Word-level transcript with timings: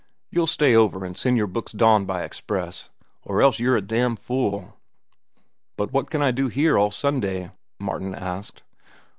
You'll 0.31 0.47
stay 0.47 0.75
over, 0.75 1.05
an' 1.05 1.13
send 1.13 1.37
your 1.37 1.45
books 1.45 1.73
down 1.73 2.05
by 2.05 2.23
express, 2.23 2.89
or 3.23 3.39
else 3.39 3.59
you're 3.59 3.77
a 3.77 3.83
damn 3.83 4.15
fool." 4.15 4.75
"But 5.77 5.93
what 5.93 6.09
can 6.09 6.23
I 6.23 6.31
do 6.31 6.47
here 6.47 6.75
all 6.75 6.89
day 6.89 6.95
Sunday?" 6.95 7.51
Martin 7.77 8.15
asked. 8.15 8.63